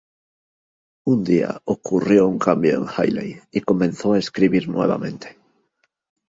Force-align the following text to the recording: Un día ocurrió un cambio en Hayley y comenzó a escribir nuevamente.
Un 1.05 1.23
día 1.23 1.61
ocurrió 1.65 2.27
un 2.27 2.39
cambio 2.39 2.75
en 2.75 2.87
Hayley 2.97 3.39
y 3.51 3.61
comenzó 3.61 4.13
a 4.13 4.17
escribir 4.17 4.67
nuevamente. 4.67 5.37